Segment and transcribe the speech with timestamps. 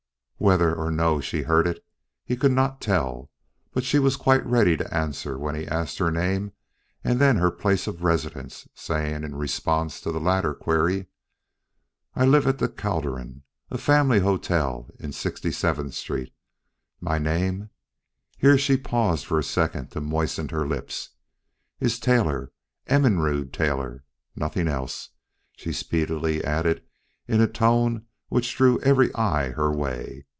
[0.43, 1.85] Whether or no she heard it,
[2.25, 3.29] he could not tell;
[3.73, 6.53] but she was quite ready to answer when he asked her name
[7.03, 11.05] and then her place of residence saying in response to the latter query:
[12.15, 16.33] "I live at the Calderon, a family hotel in Sixty seventh Street.
[16.99, 17.69] My name"
[18.39, 21.11] here she paused for a second to moisten her lips
[21.79, 22.51] "is Taylor
[22.89, 24.05] Ermentrude Taylor....
[24.35, 25.09] Nothing else,"
[25.55, 26.83] she speedily added
[27.27, 30.25] in a tone which drew every eye her way.